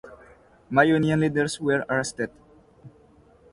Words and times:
Many 0.71 0.89
union 0.89 1.19
leaders 1.19 1.61
were 1.61 1.85
arrested. 1.87 2.31